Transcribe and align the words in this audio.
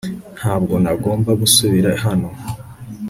ntabwo 0.37 0.73
nagomba 0.83 1.31
gusubira 1.41 1.89
hano 2.03 2.29